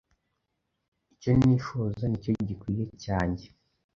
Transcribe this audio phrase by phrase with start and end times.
[1.13, 3.45] Icyo nifuza nicyo gikwiye cyanjye.